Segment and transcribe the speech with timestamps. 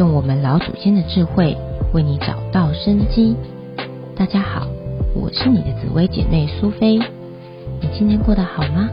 [0.00, 1.54] 用我们老祖先的智慧
[1.92, 3.36] 为你找到生机。
[4.16, 4.66] 大家好，
[5.14, 6.96] 我是你的紫薇姐妹苏菲。
[6.96, 8.88] 你今天过得好吗？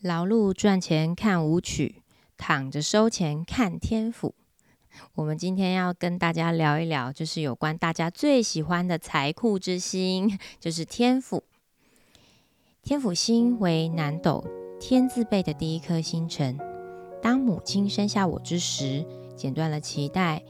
[0.00, 1.96] 劳碌赚钱看舞曲，
[2.36, 4.36] 躺着收钱看天府。
[5.16, 11.42] 我们今天要跟大家聊一聊，就是有关大家最喜欢的财库之星，就是天府。
[12.80, 14.44] 天府星为南斗
[14.80, 16.58] 天字辈的第一颗星辰。
[17.20, 19.04] 当母亲生下我之时，
[19.36, 20.42] 剪断了脐带，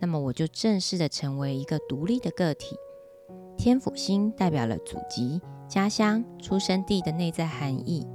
[0.00, 2.76] 那么我就正式的成为一个独立的个体。
[3.58, 8.06] 天府星代表了祖籍、家乡、出生地的内在含义，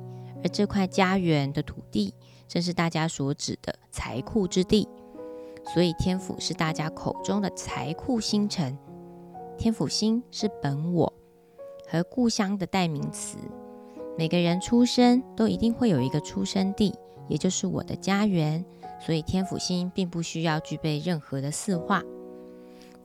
[0.43, 2.15] 而这块家园的土地，
[2.47, 4.89] 正是大家所指的财库之地。
[5.71, 8.75] 所以天府是大家口中的财库星辰。
[9.55, 11.13] 天府星是本我
[11.87, 13.37] 和故乡的代名词。
[14.19, 16.93] 每个人出生都一定会有一个出生地，
[17.29, 18.65] 也就是我的家园。
[18.99, 22.03] 所以天府星并不需要具备任何的四化。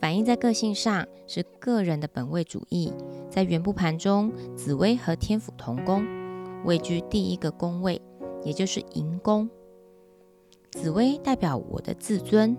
[0.00, 2.92] 反映在个性上是个人的本位主义。
[3.30, 6.04] 在原部盘中，紫薇和天府同宫，
[6.64, 8.02] 位居第一个宫位，
[8.42, 9.48] 也就是寅宫。
[10.72, 12.56] 紫薇代表我的自尊，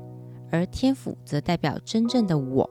[0.49, 2.69] 而天府则代表真正的我。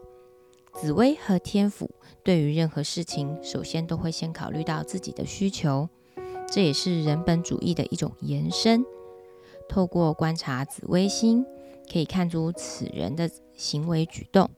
[0.75, 1.91] 紫薇和天府
[2.23, 5.89] 对于任何事情，首先都会先考虑到自己的需求，
[6.51, 8.85] 这也是人本主义的一种延伸。
[9.69, 11.47] 透过观察紫微星，
[11.91, 14.51] 可以看出此人的行为举动，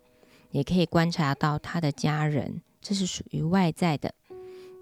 [0.51, 4.15] 也可以观察到他的家人，这是属于外在的。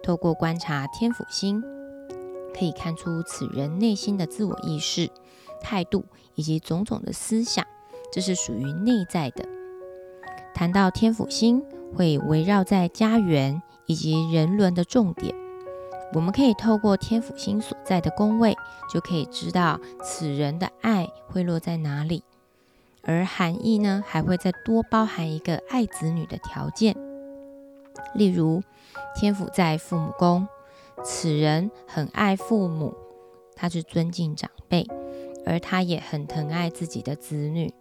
[0.02, 1.62] 透过观察天府星，
[2.56, 5.10] 可以看出此人内心的自我意识、
[5.60, 6.04] 态度
[6.36, 7.66] 以及种种的思想，
[8.12, 9.53] 这是属于内在的。
[10.54, 11.60] 谈到天府星，
[11.96, 15.34] 会围绕在家园以及人伦的重点。
[16.12, 18.56] 我们可以透过天府星所在的宫位，
[18.88, 22.22] 就可以知道此人的爱会落在哪里。
[23.02, 26.96] 而含义呢，还会再多包含一个爱子女的条件。
[28.14, 28.62] 例如，
[29.16, 30.46] 天府在父母宫，
[31.02, 32.94] 此人很爱父母，
[33.56, 34.86] 他是尊敬长辈，
[35.44, 37.74] 而他也很疼爱自己的子女。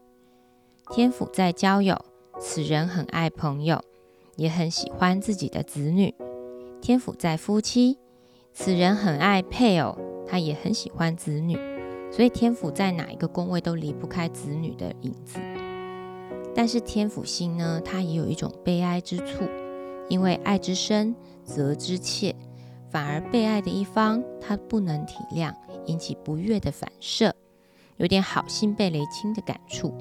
[0.89, 2.03] 天府在交友。
[2.39, 3.81] 此人很爱朋友，
[4.35, 6.13] 也很喜欢自己的子女。
[6.81, 7.97] 天府在夫妻，
[8.53, 11.57] 此人很爱配偶，他也很喜欢子女。
[12.11, 15.39] 所以天府在哪一个宫位都离不开子女的影子。
[16.53, 19.45] 但是天府星呢，它也有一种悲哀之处，
[20.09, 22.35] 因为爱之深责之切，
[22.91, 25.51] 反而被爱的一方他不能体谅，
[25.87, 27.33] 引起不悦的反射，
[27.97, 29.91] 有点好心被雷侵的感触。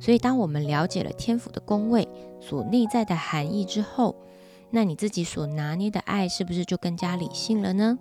[0.00, 2.08] 所以，当我们了解了天府的宫位
[2.40, 4.16] 所内在的含义之后，
[4.70, 7.98] 那你自己所拿捏的爱是不是就更加理性了呢？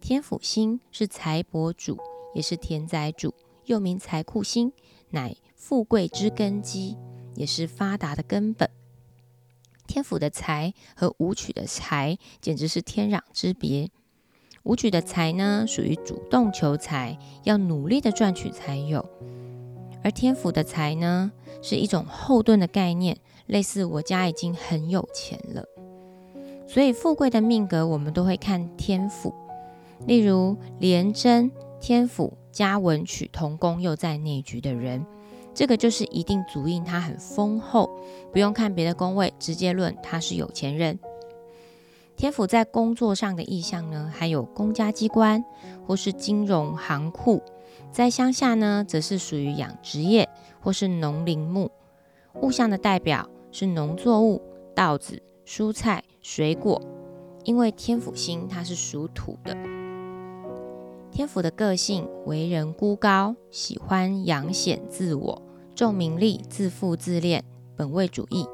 [0.00, 1.98] 天府星是财帛主，
[2.34, 4.72] 也是田宅主，又名财库星，
[5.10, 6.96] 乃富贵之根基，
[7.34, 8.70] 也是发达的根本。
[9.88, 13.90] 天府的财和武曲的财简直是天壤之别。
[14.62, 19.08] 武曲的财呢，属于主动求财，要努力的赚取才有。
[20.02, 25.64] 而天府的财呢，是一种后盾的概念，类似我家已经很有钱了，
[26.66, 29.34] 所以富贵的命格我们都会看天府。
[30.06, 35.04] 例如廉贞天府加文曲同宫又在内局的人，
[35.54, 37.90] 这个就是一定足印他很丰厚，
[38.32, 40.98] 不用看别的宫位，直接论他是有钱人。
[42.16, 45.44] 天府在工作上的意象呢，还有公家机关
[45.86, 47.42] 或是金融行库。
[47.92, 50.28] 在乡下呢，则是属于养殖业
[50.60, 51.70] 或是农林牧。
[52.40, 54.40] 物象的代表是农作物、
[54.74, 56.80] 稻子、蔬菜、水果。
[57.44, 59.56] 因为天府星它是属土的，
[61.12, 67.44] 天府的个性为人孤高，喜欢扬显自我，重名利，自负自恋，
[67.76, 68.44] 本位主义。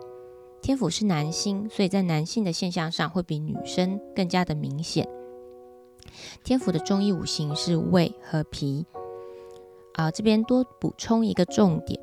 [0.63, 5.09] 天府是男星，所以在男性的现象上会比女生更加的明显。
[6.45, 8.87] 天府的中医五行是胃和脾。
[9.95, 12.01] 啊，这边多补充一个重点：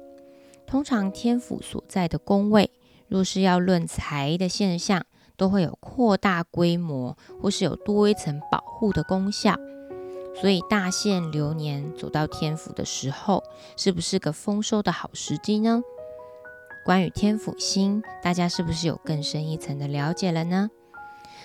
[0.67, 2.69] 通常天府所在的宫位，
[3.07, 5.05] 若是要论财的现象，
[5.37, 9.55] 都会有扩大规模，或是有多一层保护的功效。
[10.35, 13.41] 所以大限流年走到天府的时候，
[13.77, 15.81] 是不是个丰收的好时机呢？
[16.89, 20.71] 关于天府星，大家是不是有更深一层的了解了呢？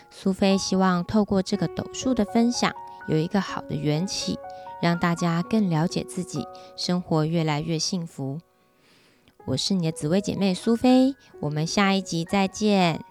[0.09, 2.73] 苏菲希望透过这个斗数的分享，
[3.09, 4.39] 有一个好的缘起。
[4.81, 6.47] 让大家更了解自己，
[6.79, 8.41] 生活越来越幸福。
[9.45, 13.05] 我是你的紫薇姐妹苏菲，我们下一集再见。